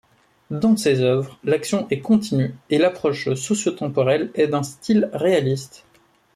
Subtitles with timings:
[0.49, 5.85] Dans ses œuvres l’action est continue et l’approche socio-temporelle est d’un style réaliste.